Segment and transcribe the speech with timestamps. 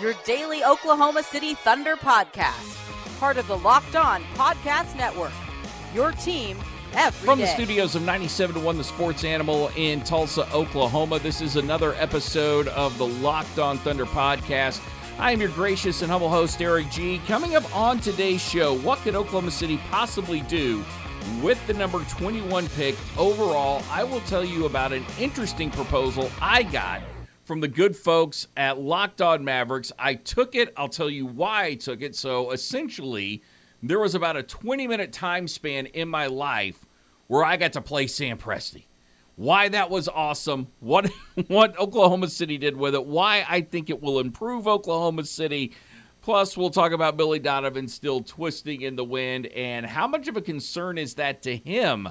[0.00, 2.78] your daily Oklahoma City Thunder podcast,
[3.18, 5.32] part of the Locked On Podcast Network.
[5.94, 6.56] Your team
[6.94, 7.44] every From day.
[7.44, 11.94] the studios of 97 to 1 The Sports Animal in Tulsa, Oklahoma, this is another
[11.94, 14.80] episode of the Locked On Thunder podcast.
[15.18, 17.20] I am your gracious and humble host, Eric G.
[17.26, 20.82] Coming up on today's show, what could Oklahoma City possibly do
[21.42, 23.82] with the number 21 pick overall?
[23.90, 27.02] I will tell you about an interesting proposal I got
[27.44, 29.92] from the good folks at Locked On Mavericks.
[29.98, 30.72] I took it.
[30.76, 32.14] I'll tell you why I took it.
[32.14, 33.42] So essentially,
[33.82, 36.86] there was about a 20 minute time span in my life
[37.26, 38.84] where I got to play Sam Presti.
[39.36, 41.10] Why that was awesome, what
[41.48, 45.72] what Oklahoma City did with it, why I think it will improve Oklahoma City.
[46.20, 50.36] Plus, we'll talk about Billy Donovan still twisting in the wind and how much of
[50.36, 52.08] a concern is that to him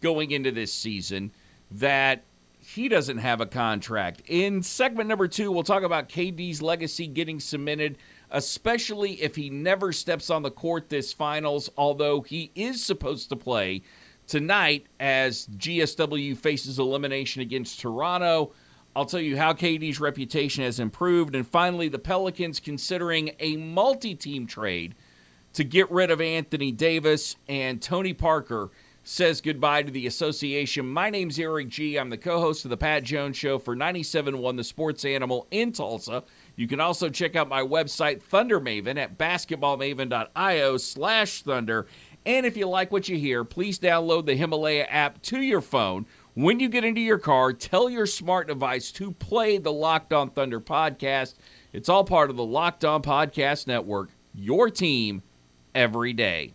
[0.00, 1.30] going into this season
[1.70, 2.24] that
[2.64, 4.22] he doesn't have a contract.
[4.26, 7.98] In segment number two, we'll talk about KD's legacy getting cemented,
[8.30, 13.36] especially if he never steps on the court this finals, although he is supposed to
[13.36, 13.82] play
[14.26, 18.52] tonight as GSW faces elimination against Toronto.
[18.94, 21.34] I'll tell you how KD's reputation has improved.
[21.34, 24.94] And finally, the Pelicans considering a multi team trade
[25.54, 28.70] to get rid of Anthony Davis and Tony Parker
[29.04, 30.88] says goodbye to the association.
[30.88, 31.96] My name's Eric G.
[31.96, 36.22] I'm the co-host of the Pat Jones Show for 97.1 The Sports Animal in Tulsa.
[36.54, 41.86] You can also check out my website, Thunder Maven, at basketballmaven.io slash thunder.
[42.24, 46.06] And if you like what you hear, please download the Himalaya app to your phone.
[46.34, 50.30] When you get into your car, tell your smart device to play the Locked On
[50.30, 51.34] Thunder podcast.
[51.72, 55.22] It's all part of the Locked On Podcast Network, your team
[55.74, 56.54] every day.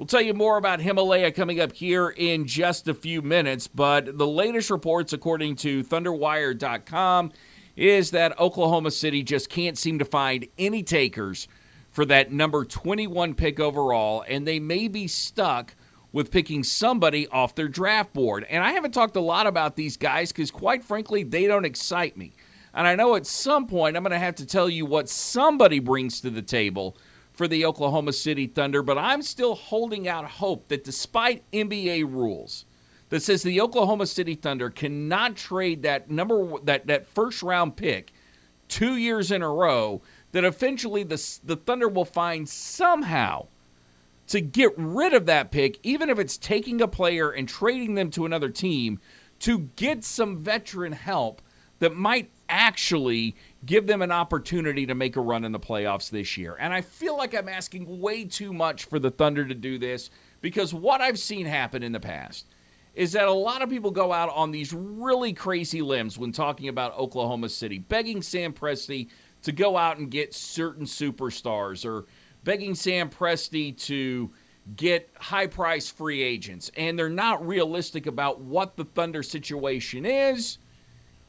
[0.00, 4.16] We'll tell you more about Himalaya coming up here in just a few minutes, but
[4.16, 7.32] the latest reports, according to ThunderWire.com,
[7.76, 11.48] is that Oklahoma City just can't seem to find any takers
[11.90, 15.74] for that number 21 pick overall, and they may be stuck
[16.12, 18.46] with picking somebody off their draft board.
[18.48, 22.16] And I haven't talked a lot about these guys because, quite frankly, they don't excite
[22.16, 22.32] me.
[22.72, 25.78] And I know at some point I'm going to have to tell you what somebody
[25.78, 26.96] brings to the table
[27.40, 32.66] for the Oklahoma City Thunder, but I'm still holding out hope that despite NBA rules
[33.08, 38.12] that says the Oklahoma City Thunder cannot trade that number that that first round pick
[38.68, 40.02] 2 years in a row,
[40.32, 43.46] that eventually the the Thunder will find somehow
[44.26, 48.10] to get rid of that pick even if it's taking a player and trading them
[48.10, 49.00] to another team
[49.38, 51.40] to get some veteran help
[51.78, 53.34] that might actually
[53.64, 56.56] give them an opportunity to make a run in the playoffs this year.
[56.58, 60.10] And I feel like I'm asking way too much for the Thunder to do this
[60.40, 62.46] because what I've seen happen in the past
[62.94, 66.68] is that a lot of people go out on these really crazy limbs when talking
[66.68, 69.08] about Oklahoma City, begging Sam Presti
[69.42, 72.06] to go out and get certain superstars or
[72.44, 74.30] begging Sam Presti to
[74.76, 76.70] get high price free agents.
[76.76, 80.58] And they're not realistic about what the Thunder situation is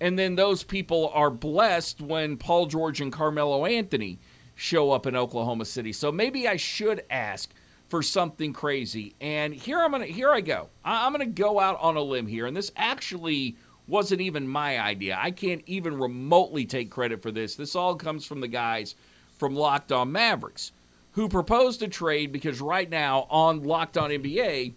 [0.01, 4.17] and then those people are blessed when Paul George and Carmelo Anthony
[4.55, 5.93] show up in Oklahoma City.
[5.93, 7.53] So maybe I should ask
[7.87, 9.13] for something crazy.
[9.21, 10.69] And here I'm gonna here I go.
[10.83, 13.55] I'm gonna go out on a limb here, and this actually
[13.87, 15.19] wasn't even my idea.
[15.21, 17.53] I can't even remotely take credit for this.
[17.53, 18.95] This all comes from the guys
[19.37, 20.71] from Locked On Mavericks,
[21.11, 24.73] who proposed a trade because right now on Locked On NBA,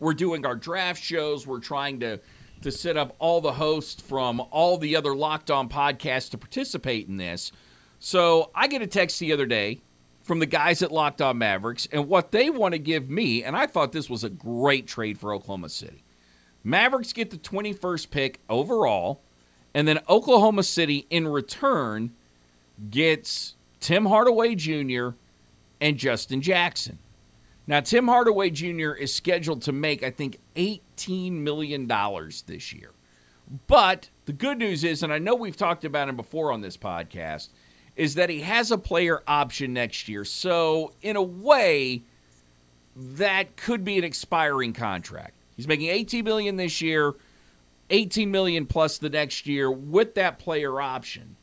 [0.00, 1.46] we're doing our draft shows.
[1.46, 2.18] We're trying to
[2.62, 7.08] to set up all the hosts from all the other Locked On podcasts to participate
[7.08, 7.52] in this.
[7.98, 9.80] So I get a text the other day
[10.22, 13.54] from the guys at Locked On Mavericks, and what they want to give me, and
[13.54, 16.02] I thought this was a great trade for Oklahoma City.
[16.64, 19.20] Mavericks get the 21st pick overall,
[19.74, 22.12] and then Oklahoma City in return
[22.90, 25.10] gets Tim Hardaway Jr.
[25.78, 26.98] and Justin Jackson.
[27.66, 28.92] Now, Tim Hardaway Jr.
[28.92, 31.86] is scheduled to make, I think, $18 million
[32.46, 32.90] this year.
[33.66, 36.76] But the good news is, and I know we've talked about him before on this
[36.76, 37.48] podcast,
[37.96, 40.24] is that he has a player option next year.
[40.24, 42.02] So, in a way,
[42.96, 45.34] that could be an expiring contract.
[45.56, 47.14] He's making 18 million this year,
[47.90, 51.36] 18 million plus the next year with that player option.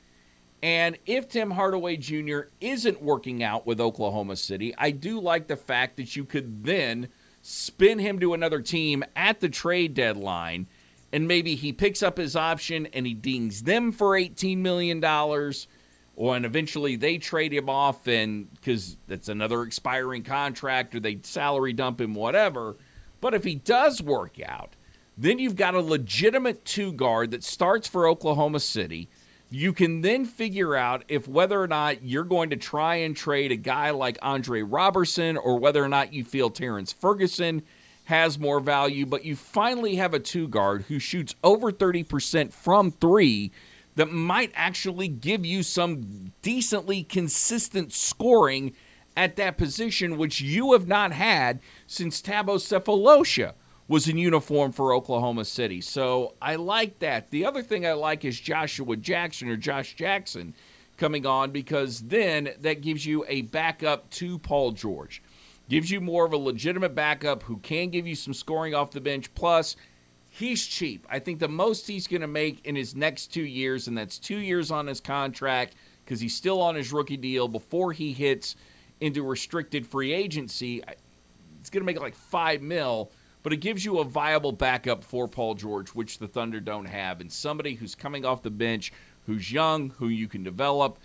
[0.63, 2.41] And if Tim Hardaway Jr.
[2.59, 7.07] isn't working out with Oklahoma City, I do like the fact that you could then
[7.41, 10.67] spin him to another team at the trade deadline
[11.13, 16.35] and maybe he picks up his option and he dings them for $18 million or
[16.35, 21.73] and eventually they trade him off and because that's another expiring contract or they salary
[21.73, 22.75] dump him whatever.
[23.19, 24.75] But if he does work out
[25.17, 29.09] then you've got a legitimate two guard that starts for oklahoma city
[29.51, 33.51] you can then figure out if whether or not you're going to try and trade
[33.51, 37.62] a guy like andre roberson or whether or not you feel terrance ferguson
[38.06, 42.92] has more value but you finally have a two guard who shoots over 30% from
[42.92, 43.51] three
[43.95, 48.74] that might actually give you some decently consistent scoring
[49.15, 53.53] at that position, which you have not had since Thabo Sefolosha
[53.91, 55.81] was in uniform for Oklahoma City.
[55.81, 57.29] So I like that.
[57.29, 60.53] The other thing I like is Joshua Jackson or Josh Jackson
[60.95, 65.21] coming on because then that gives you a backup to Paul George.
[65.67, 69.01] Gives you more of a legitimate backup who can give you some scoring off the
[69.01, 69.33] bench.
[69.35, 69.75] Plus,
[70.29, 71.05] he's cheap.
[71.09, 74.17] I think the most he's going to make in his next two years, and that's
[74.17, 78.55] two years on his contract because he's still on his rookie deal before he hits
[79.01, 80.81] into restricted free agency.
[81.59, 83.11] It's going to make like five mil,
[83.43, 87.21] but it gives you a viable backup for Paul George, which the Thunder don't have,
[87.21, 88.91] and somebody who's coming off the bench,
[89.25, 90.99] who's young, who you can develop.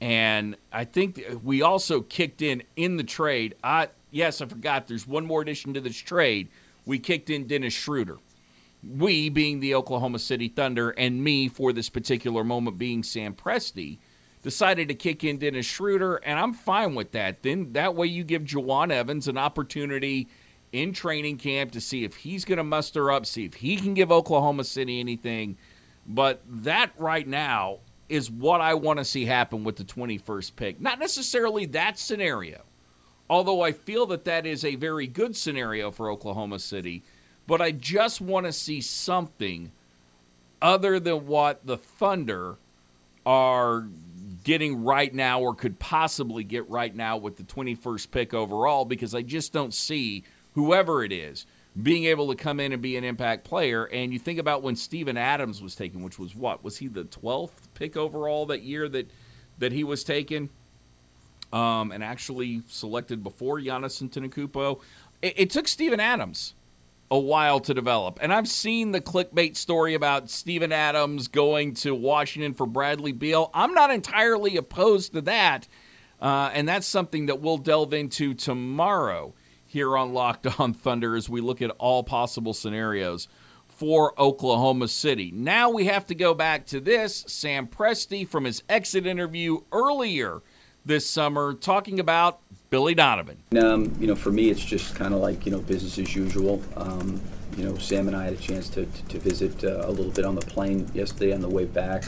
[0.00, 3.54] And I think we also kicked in in the trade.
[3.62, 4.86] I, yes, I forgot.
[4.86, 6.48] There's one more addition to this trade.
[6.86, 8.18] We kicked in Dennis Schroeder
[8.82, 13.98] we being the Oklahoma City Thunder and me for this particular moment being Sam Presti,
[14.42, 17.42] decided to kick in Dennis Schroeder, and I'm fine with that.
[17.42, 20.28] Then that way you give Jawun Evans an opportunity
[20.72, 23.94] in training camp to see if he's going to muster up, see if he can
[23.94, 25.56] give Oklahoma City anything.
[26.06, 27.78] But that right now
[28.08, 30.80] is what I want to see happen with the 21st pick.
[30.80, 32.62] Not necessarily that scenario,
[33.28, 37.02] although I feel that that is a very good scenario for Oklahoma City
[37.50, 39.72] but I just want to see something
[40.62, 42.58] other than what the Thunder
[43.26, 43.88] are
[44.44, 49.16] getting right now or could possibly get right now with the 21st pick overall because
[49.16, 50.22] I just don't see
[50.54, 51.46] whoever it is
[51.80, 53.84] being able to come in and be an impact player.
[53.84, 56.64] And you think about when Steven Adams was taken, which was what?
[56.64, 59.10] Was he the 12th pick overall that year that
[59.58, 60.50] that he was taken?
[61.52, 64.80] Um, and actually selected before Giannis Antetokounmpo.
[65.20, 66.54] It, it took Steven Adams
[67.10, 68.20] a while to develop.
[68.22, 73.50] And I've seen the clickbait story about Steven Adams going to Washington for Bradley Beal.
[73.52, 75.66] I'm not entirely opposed to that.
[76.20, 79.34] Uh, and that's something that we'll delve into tomorrow
[79.70, 83.28] here on Locked On Thunder as we look at all possible scenarios
[83.68, 85.30] for Oklahoma City.
[85.32, 90.42] Now we have to go back to this Sam Presti from his exit interview earlier
[90.84, 92.40] this summer talking about
[92.70, 93.38] Billy Donovan.
[93.62, 96.60] Um, you know, for me, it's just kind of like you know business as usual.
[96.76, 97.20] Um,
[97.56, 100.12] you know, Sam and I had a chance to, to, to visit uh, a little
[100.12, 102.04] bit on the plane yesterday on the way back,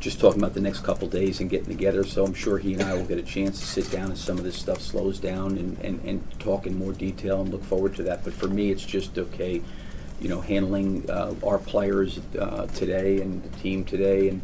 [0.00, 2.02] just talking about the next couple days and getting together.
[2.04, 4.38] So I'm sure he and I will get a chance to sit down as some
[4.38, 7.94] of this stuff slows down and, and, and talk in more detail and look forward
[7.96, 8.24] to that.
[8.24, 9.62] But for me, it's just okay,
[10.20, 14.42] you know, handling uh, our players uh, today and the team today and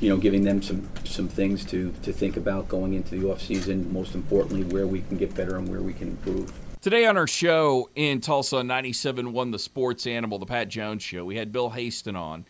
[0.00, 3.42] you know, giving them some some things to to think about going into the off
[3.42, 3.92] season.
[3.92, 6.52] Most importantly, where we can get better and where we can improve.
[6.80, 11.34] Today on our show in Tulsa, 97.1 The Sports Animal, the Pat Jones Show, we
[11.34, 12.46] had Bill Haisten on,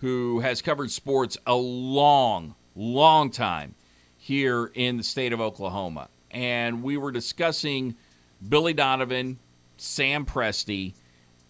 [0.00, 3.74] who has covered sports a long, long time
[4.16, 6.08] here in the state of Oklahoma.
[6.30, 7.94] And we were discussing
[8.48, 9.38] Billy Donovan,
[9.76, 10.94] Sam Presti,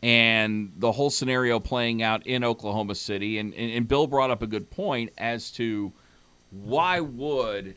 [0.03, 3.39] and the whole scenario playing out in Oklahoma City.
[3.39, 5.93] And, and, and, Bill brought up a good point as to
[6.51, 7.75] why would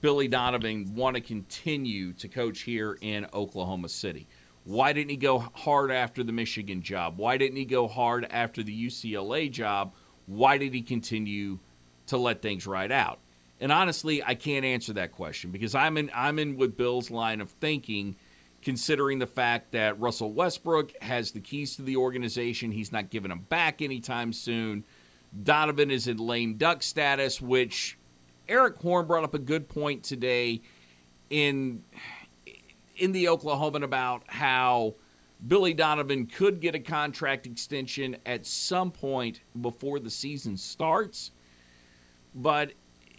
[0.00, 4.26] Billy Donovan want to continue to coach here in Oklahoma City?
[4.64, 7.18] Why didn't he go hard after the Michigan job?
[7.18, 9.92] Why didn't he go hard after the UCLA job?
[10.26, 11.58] Why did he continue
[12.06, 13.18] to let things ride out?
[13.60, 17.40] And honestly, I can't answer that question because I'm in I'm in with Bill's line
[17.40, 18.16] of thinking–
[18.62, 22.70] considering the fact that Russell Westbrook has the keys to the organization.
[22.70, 24.84] He's not giving them back anytime soon.
[25.42, 27.98] Donovan is in lame duck status, which
[28.48, 30.62] Erik Horne brought up a good point today
[31.28, 31.82] in
[32.96, 34.94] in the Oklahoman about how
[35.46, 41.32] Billy Donovan could get a contract extension at some point before the season starts.
[42.34, 42.72] But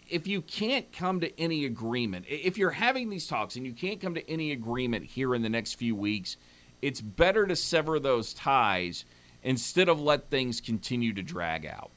[0.08, 4.00] if you can't come to any agreement, if you're having these talks and you can't
[4.00, 6.36] come to any agreement here in the next few weeks,
[6.82, 9.04] it's better to sever those ties
[9.42, 11.90] instead of let things continue to drag out.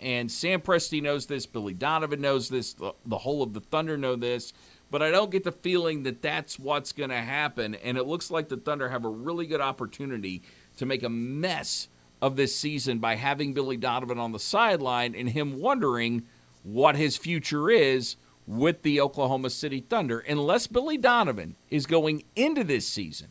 [0.00, 1.46] And Sam Presti knows this.
[1.46, 2.72] Billy Donovan knows this.
[2.72, 4.52] The, the whole of the Thunder know this.
[4.90, 7.74] But I don't get the feeling that that's what's going to happen.
[7.74, 10.42] And it looks like the Thunder have a really good opportunity
[10.78, 11.88] to make a mess
[12.22, 16.24] of this season by having Billy Donovan on the sideline and him wondering
[16.62, 18.16] what his future is
[18.46, 20.20] with the Oklahoma City Thunder.
[20.20, 23.28] Unless Billy Donovan is going into this season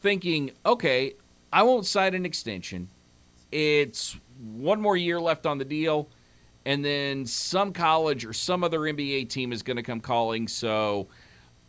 [0.00, 1.14] thinking, okay,
[1.52, 2.88] I won't sign an extension.
[3.52, 6.08] It's one more year left on the deal,
[6.66, 10.48] and then some college or some other NBA team is going to come calling.
[10.48, 11.08] So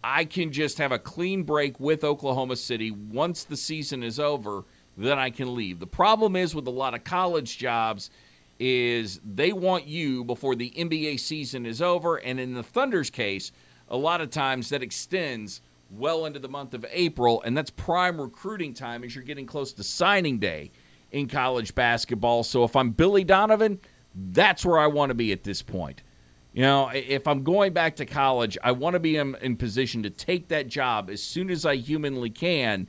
[0.03, 4.63] I can just have a clean break with Oklahoma City once the season is over.
[4.97, 5.79] Then I can leave.
[5.79, 8.09] The problem is with a lot of college jobs
[8.59, 13.51] is they want you before the NBA season is over, and in the Thunder's case,
[13.89, 15.61] a lot of times that extends
[15.91, 19.73] well into the month of April, and that's prime recruiting time as you're getting close
[19.73, 20.71] to signing day
[21.11, 22.43] in college basketball.
[22.43, 23.79] So if I'm Billy Donovan,
[24.15, 26.01] that's where I want to be at this point.
[26.53, 30.03] You know, if I'm going back to college, I want to be in, in position
[30.03, 32.87] to take that job as soon as I humanly can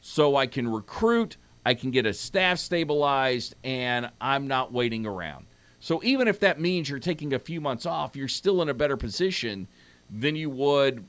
[0.00, 5.46] so I can recruit, I can get a staff stabilized, and I'm not waiting around.
[5.80, 8.74] So even if that means you're taking a few months off, you're still in a
[8.74, 9.66] better position
[10.10, 11.04] than you would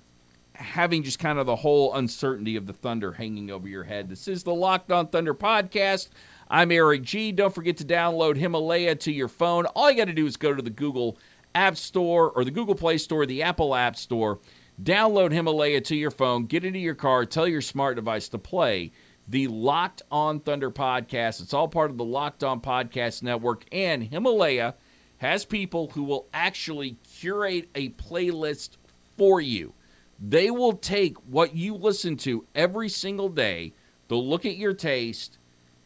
[0.59, 4.09] having just kind of the whole uncertainty of the Thunder hanging over your head.
[4.09, 6.09] This is the Locked On Thunder podcast.
[6.51, 7.31] I'm Eric G.
[7.31, 9.67] Don't forget to download Himalaya to your phone.
[9.67, 11.15] All you got to do is go to the Google
[11.53, 14.39] App Store or the Google Play Store, the Apple App Store.
[14.81, 18.91] Download Himalaya to your phone, get into your car, tell your smart device to play
[19.27, 21.39] the Locked On Thunder podcast.
[21.39, 24.73] It's all part of the Locked On Podcast Network, and Himalaya
[25.17, 28.77] has people who will actually curate a playlist
[29.17, 29.73] for you.
[30.19, 33.73] They will take what you listen to every single day,
[34.07, 35.37] they'll look at your taste,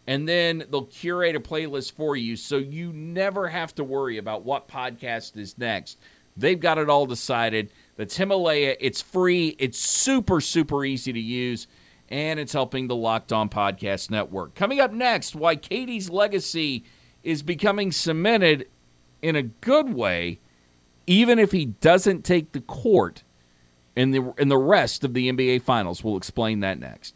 [0.07, 4.43] and then they'll curate a playlist for you so you never have to worry about
[4.43, 5.98] what podcast is next.
[6.36, 7.69] They've got it all decided.
[7.95, 8.75] That's Himalaya.
[8.79, 11.67] It's free, it's super, super easy to use,
[12.10, 14.55] and it's helping the Locked On Podcast Network.
[14.55, 16.83] Coming up next, why KD's legacy
[17.24, 18.67] is becoming cemented
[19.22, 20.39] in a good way,
[21.07, 23.24] even if he doesn't take the court
[23.95, 26.03] in the in the rest of the NBA Finals.
[26.03, 27.15] We'll explain that next.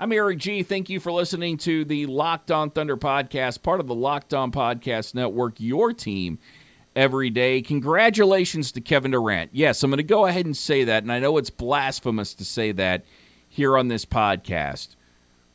[0.00, 0.62] I'm Eric G.
[0.62, 4.52] Thank you for listening to the Locked On Thunder podcast, part of the Locked On
[4.52, 6.38] Podcast Network, your team
[6.94, 7.60] every day.
[7.62, 9.50] Congratulations to Kevin Durant.
[9.52, 12.44] Yes, I'm going to go ahead and say that, and I know it's blasphemous to
[12.44, 13.04] say that
[13.48, 14.94] here on this podcast.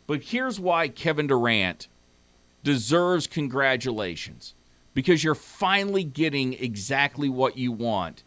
[0.08, 1.88] But here's why Kevin Durant
[2.66, 4.56] deserves congratulations
[4.94, 8.24] because you're finally getting exactly what you want,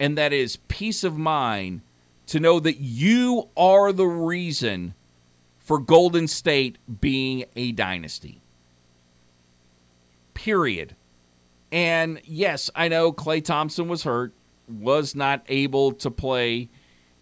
[0.00, 1.82] and that is peace of mind
[2.28, 4.94] to know that you are the reason
[5.64, 8.40] for Golden State being a dynasty.
[10.34, 10.94] Period.
[11.72, 14.32] And yes, I know Klay Thompson was hurt,
[14.68, 16.68] was not able to play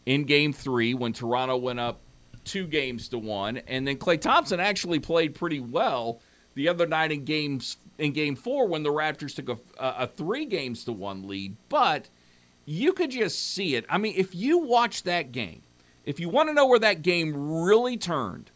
[0.04, 2.00] in game three when Toronto went up
[2.44, 6.20] two games to one, and then Klay Thompson actually played pretty well
[6.54, 10.44] the other night in games in Game Four when the Raptors took a, a three
[10.44, 11.56] games to one lead.
[11.68, 12.08] But
[12.66, 13.84] you could just see it.
[13.88, 15.62] I mean, if you watch that game,
[16.04, 18.50] if you want to know where that game really turned,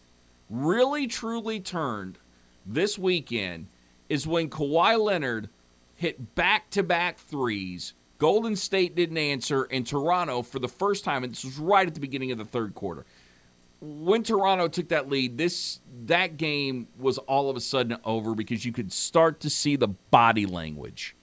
[0.51, 2.19] really truly turned
[2.65, 3.67] this weekend,
[4.09, 5.49] is when Kawhi Leonard
[5.95, 7.95] hit back to back threes.
[8.19, 11.95] Golden State didn't answer, and Toronto, for the first time, and this was right at
[11.95, 13.05] the beginning of the third quarter,
[13.81, 18.65] when Toronto took that lead, this that game was all of a sudden over because
[18.65, 21.15] you could start to see the body language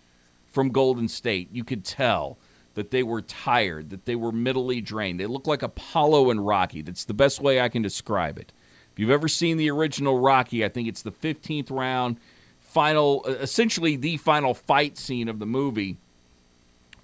[0.46, 1.50] from Golden State.
[1.52, 2.38] You could tell
[2.76, 5.20] that they were tired, that they were mentally drained.
[5.20, 6.82] They looked like Apollo and Rocky.
[6.82, 8.52] That's the best way I can describe it.
[8.92, 12.18] If you've ever seen the original Rocky, I think it's the 15th round,
[12.60, 15.98] final, uh, essentially the final fight scene of the movie,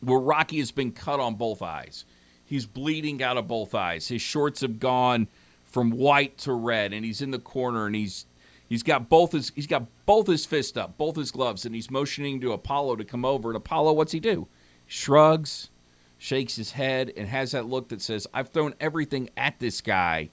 [0.01, 2.05] where Rocky has been cut on both eyes.
[2.45, 4.07] He's bleeding out of both eyes.
[4.07, 5.27] His shorts have gone
[5.63, 8.25] from white to red, and he's in the corner, and he's
[8.67, 11.91] he's got both his he's got both his fists up, both his gloves, and he's
[11.91, 13.49] motioning to Apollo to come over.
[13.49, 14.47] And Apollo, what's he do?
[14.89, 15.69] Shrugs,
[16.17, 20.29] shakes his head, and has that look that says, I've thrown everything at this guy,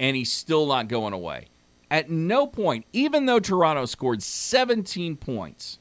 [0.00, 1.48] and he's still not going away.
[1.90, 5.78] At no point, even though Toronto scored 17 points,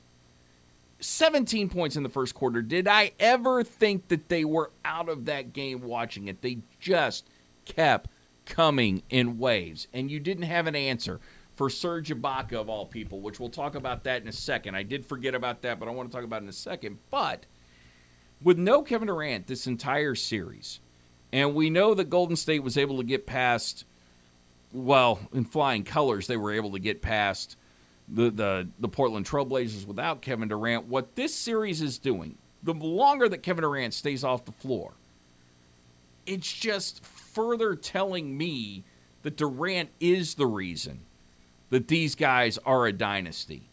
[1.00, 5.25] 17 points in the first quarter, did I ever think that they were out of
[5.25, 6.41] that game watching it.
[6.41, 7.25] They just
[7.63, 8.10] kept
[8.46, 11.22] coming in waves, and you didn't have an answer
[11.55, 14.75] for Serge Ibaka of all people, which we'll talk about that in a second.
[14.75, 16.98] I did forget about that, but I want to talk about in a second.
[17.10, 17.46] But
[18.43, 20.79] with no Kevin Durant this entire series,
[21.31, 23.85] and we know that Golden State was able to get past,
[24.71, 27.55] well, in flying colors, they were able to get past
[28.07, 30.85] the, the, the Portland Trailblazers without Kevin Durant.
[30.85, 34.91] What this series is doing, the longer that Kevin Durant stays off the floor,
[36.25, 38.83] it's just further telling me
[39.23, 41.00] that Durant is the reason
[41.69, 43.63] that these guys are a dynasty.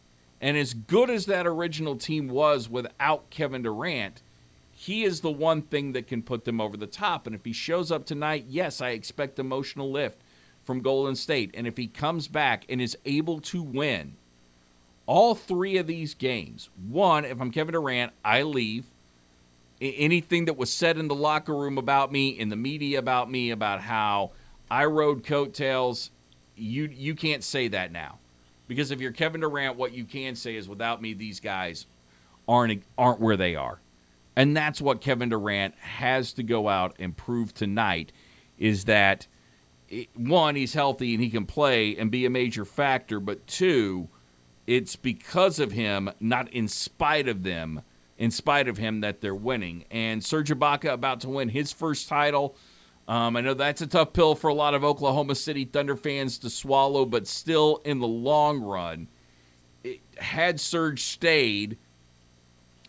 [0.41, 4.23] And as good as that original team was without Kevin Durant,
[4.81, 7.27] he is the one thing that can put them over the top.
[7.27, 10.17] And if he shows up tonight, yes, I expect emotional lift
[10.65, 11.51] from Golden State.
[11.53, 14.15] And if he comes back and is able to win
[15.05, 18.87] all three of these games, one, if I'm Kevin Durant, I leave.
[19.83, 23.51] Anything that was said in the locker room about me, in the media about me,
[23.51, 24.31] about how
[24.71, 26.11] I rode coattails,
[26.57, 28.19] you you can't say that now.
[28.67, 31.85] Because if you're Kevin Durant, what you can say is without me, these guys
[32.49, 33.80] aren't aren't where they are.
[34.37, 38.13] And that's what Kevin Durant has to go out and prove tonight
[38.59, 39.27] is that
[40.15, 44.09] one, he's healthy and he can play and be a major factor, but two,
[44.67, 47.83] it's because of him, not in spite of them,
[48.17, 49.85] in spite of him that they're winning.
[49.91, 52.55] And Serge Ibaka about to win his first title.
[53.09, 56.39] Um, I know that's a tough pill for a lot of Oklahoma City Thunder fans
[56.39, 59.09] to swallow, but still, in the long run,
[59.83, 61.79] it, had Serge stayed,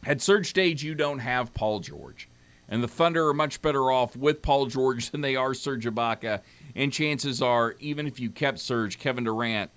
[0.04, 2.28] had Serge stayed, you don't have Paul George.
[2.68, 6.42] And the Thunder are much better off with Paul George than they are Serge Ibaka.
[6.76, 9.72] And chances are, even if you kept Serge, Kevin Durant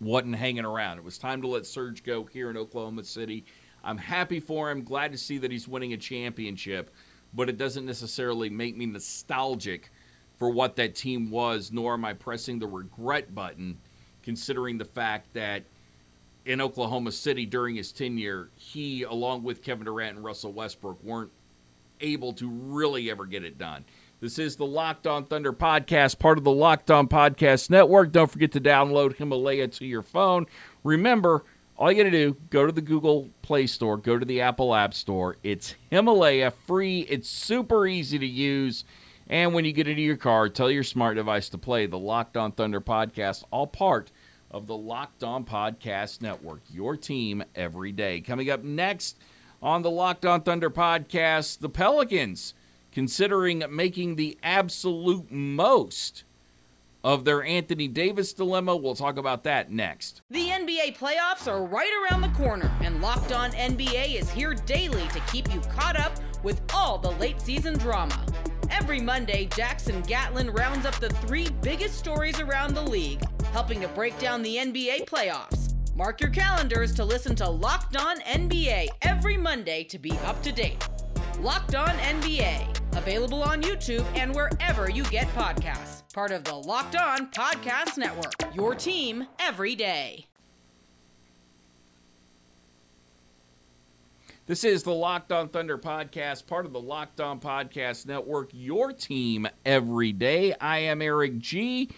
[0.00, 0.98] wasn't hanging around.
[0.98, 3.44] It was time to let Serge go here in Oklahoma City.
[3.82, 4.82] I'm happy for him.
[4.82, 6.90] Glad to see that he's winning a championship
[7.34, 9.90] but it doesn't necessarily make me nostalgic
[10.36, 13.78] for what that team was, nor am I pressing the regret button,
[14.22, 15.64] considering the fact that
[16.44, 21.30] in Oklahoma City during his tenure, he, along with Kevin Durant and Russell Westbrook, weren't
[22.00, 23.84] able to really ever get it done.
[24.20, 28.12] This is the Locked On Thunder podcast, part of the Locked On Podcast Network.
[28.12, 30.46] Don't forget to download Himalaya to your phone.
[30.82, 31.44] Remember,
[31.76, 34.74] all you got to do, go to the Google Play Store, go to the Apple
[34.74, 35.36] App Store.
[35.42, 38.84] It's Himalaya free, it's super easy to use.
[39.26, 42.36] And when you get into your car, tell your smart device to play the Locked
[42.36, 44.10] On Thunder podcast, all part
[44.54, 48.20] of the Locked On Podcast Network, your team every day.
[48.20, 49.18] Coming up next
[49.60, 52.54] on the Locked On Thunder podcast, the Pelicans
[52.92, 56.22] considering making the absolute most
[57.02, 58.76] of their Anthony Davis dilemma.
[58.76, 60.22] We'll talk about that next.
[60.30, 65.08] The NBA playoffs are right around the corner, and Locked On NBA is here daily
[65.08, 66.12] to keep you caught up
[66.44, 68.24] with all the late season drama.
[68.70, 73.20] Every Monday, Jackson Gatlin rounds up the three biggest stories around the league,
[73.54, 75.76] helping to break down the NBA playoffs.
[75.94, 80.50] Mark your calendars to listen to Locked On NBA every Monday to be up to
[80.50, 80.84] date.
[81.38, 86.02] Locked On NBA, available on YouTube and wherever you get podcasts.
[86.12, 88.34] Part of the Locked On Podcast Network.
[88.56, 90.26] Your team every day.
[94.46, 98.92] This is the Locked On Thunder podcast, part of the Locked On Podcast Network, your
[98.92, 100.54] team every day.
[100.60, 101.88] I am Eric G.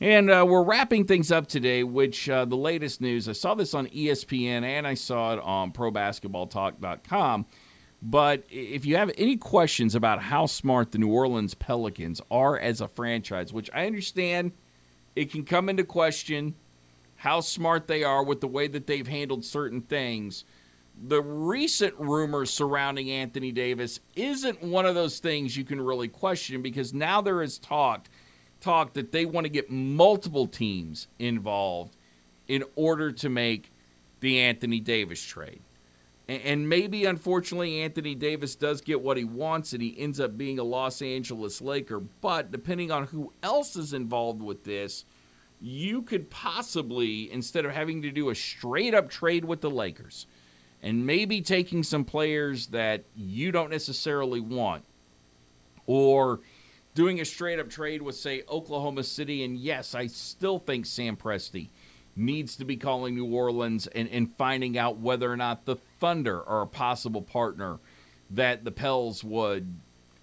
[0.00, 3.74] And uh, we're wrapping things up today, which uh, the latest news, I saw this
[3.74, 7.46] on ESPN and I saw it on ProBasketballTalk.com.
[8.02, 12.80] But if you have any questions about how smart the New Orleans Pelicans are as
[12.80, 14.52] a franchise, which I understand
[15.14, 16.54] it can come into question
[17.16, 20.44] how smart they are with the way that they've handled certain things.
[21.02, 26.62] The recent rumors surrounding Anthony Davis isn't one of those things you can really question
[26.62, 28.08] because now there is talk
[28.60, 31.96] talk that they want to get multiple teams involved
[32.48, 33.70] in order to make
[34.20, 35.60] the Anthony Davis trade.
[36.28, 40.60] And maybe, unfortunately, Anthony Davis does get what he wants and he ends up being
[40.60, 41.98] a Los Angeles Laker.
[41.98, 45.04] But depending on who else is involved with this,
[45.60, 50.26] you could possibly, instead of having to do a straight up trade with the Lakers
[50.82, 54.84] and maybe taking some players that you don't necessarily want,
[55.86, 56.40] or
[56.94, 59.44] doing a straight up trade with, say, Oklahoma City.
[59.44, 61.68] And yes, I still think Sam Presti
[62.16, 66.42] needs to be calling New Orleans and, and finding out whether or not the Thunder
[66.46, 67.78] are a possible partner
[68.30, 69.74] that the Pels would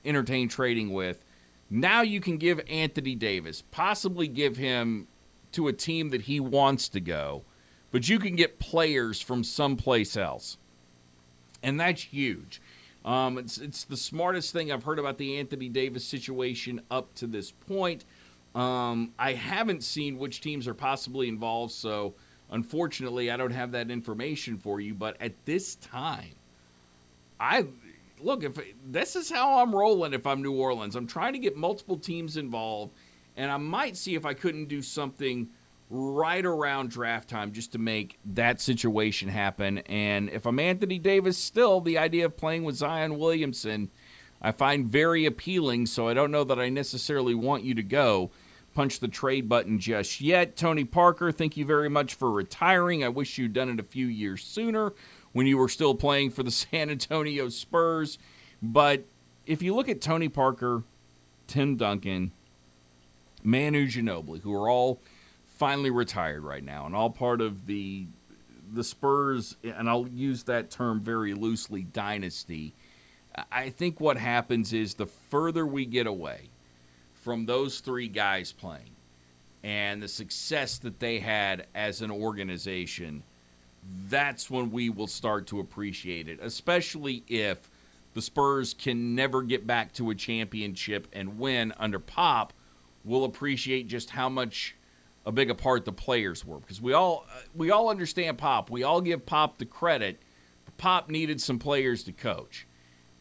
[0.06, 1.24] entertain trading with.
[1.70, 5.08] Now you can give Anthony Davis, possibly give him
[5.54, 7.44] to a team that he wants to go,
[7.92, 10.58] but you can get players from someplace else.
[11.64, 12.62] And that's huge.
[13.08, 17.26] Um, it's, it's the smartest thing I've heard about the Anthony Davis situation up to
[17.26, 18.04] this point.
[18.54, 22.16] Um, I haven't seen which teams are possibly involved, so
[22.52, 24.94] unfortunately, I don't have that information for you.
[24.94, 26.36] But at this time,
[27.40, 27.68] I
[28.20, 30.14] look if this is how I'm rolling.
[30.14, 32.92] If I'm New Orleans, I'm trying to get multiple teams involved,
[33.38, 35.48] and I might see if I couldn't do something
[35.90, 39.80] right around draft time just to make that situation happen.
[39.80, 43.90] And if I'm Anthony Davis, still the idea of playing with Zion Williamson,
[44.42, 45.86] I find very appealing.
[45.86, 48.32] So I don't know that I necessarily want you to go
[48.74, 50.56] punch the trade button just yet.
[50.56, 53.04] Tony Parker, thank you very much for retiring.
[53.04, 54.94] I wish you'd done it a few years sooner
[55.32, 58.20] when you were still playing for the San Antonio Spurs.
[58.62, 59.06] But
[59.46, 60.84] if you look at Tony Parker,
[61.48, 62.34] Tim Duncan,
[63.42, 65.02] Manu Ginobili, who are all
[65.58, 68.06] finally retired right now and all part of the
[68.74, 72.74] the Spurs and I'll use that term very loosely dynasty.
[73.52, 76.50] I think what happens is the further we get away
[77.14, 78.92] from those three guys playing
[79.64, 83.24] and the success that they had as an organization,
[84.10, 87.70] that's when we will start to appreciate it, especially if
[88.14, 92.54] the Spurs can never get back to a championship and win under Pop.
[93.04, 94.76] We'll appreciate just how much
[95.28, 98.72] a big a part the players were because we all we all understand Pop.
[98.72, 100.22] We all give Pop the credit.
[100.78, 102.66] Pop needed some players to coach.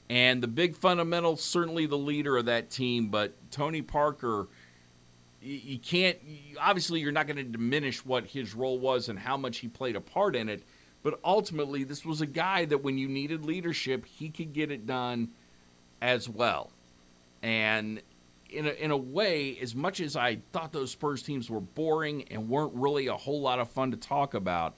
[0.09, 4.47] And the big fundamental, certainly the leader of that team, but Tony Parker,
[5.41, 6.17] you can't,
[6.61, 9.97] obviously, you're not going to diminish what his role was and how much he played
[9.97, 10.63] a part in it.
[11.03, 14.87] But ultimately, this was a guy that when you needed leadership, he could get it
[14.87, 15.31] done
[16.01, 16.71] as well.
[17.43, 18.01] And
[18.51, 22.25] in a, in a way, as much as I thought those Spurs teams were boring
[22.31, 24.75] and weren't really a whole lot of fun to talk about,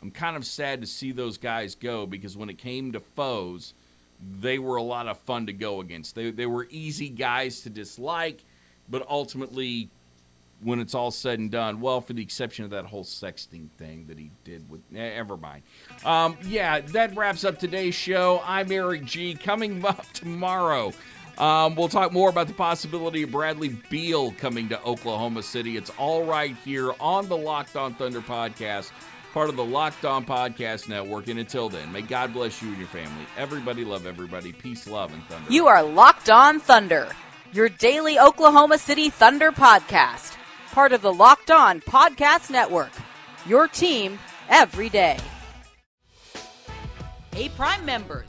[0.00, 3.74] I'm kind of sad to see those guys go because when it came to foes,
[4.40, 6.14] they were a lot of fun to go against.
[6.14, 8.44] They, they were easy guys to dislike,
[8.88, 9.88] but ultimately,
[10.62, 14.06] when it's all said and done, well, for the exception of that whole sexting thing
[14.08, 15.62] that he did with, eh, never mind.
[16.04, 18.42] Um, yeah, that wraps up today's show.
[18.44, 19.34] I'm Eric G.
[19.34, 20.92] Coming up tomorrow,
[21.38, 25.76] um, we'll talk more about the possibility of Bradley Beal coming to Oklahoma City.
[25.76, 28.90] It's all right here on the Locked On Thunder podcast
[29.32, 31.28] part of the Locked On Podcast Network.
[31.28, 33.26] And until then, may God bless you and your family.
[33.36, 34.52] Everybody love everybody.
[34.52, 35.50] Peace, love, and thunder.
[35.50, 37.08] You are Locked On Thunder,
[37.52, 40.36] your daily Oklahoma City Thunder podcast.
[40.72, 42.92] Part of the Locked On Podcast Network.
[43.46, 44.18] Your team
[44.48, 45.18] every day.
[47.34, 48.28] Hey, Prime members,